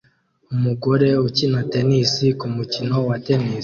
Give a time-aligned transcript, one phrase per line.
[0.53, 3.59] Umugore ukina tennis kumukino wa tennis